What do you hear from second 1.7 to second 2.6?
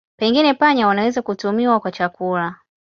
kwa chakula.